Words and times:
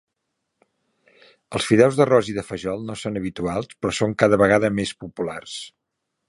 Els 1.59 1.67
fideus 1.71 1.99
d'arròs 1.99 2.31
i 2.33 2.35
de 2.37 2.45
fajol 2.47 2.81
no 2.87 2.95
són 3.03 3.21
habituals, 3.21 3.71
però 3.83 3.95
són 3.99 4.17
cada 4.25 4.41
vegada 4.45 4.73
més 4.81 4.95
populars. 5.05 5.61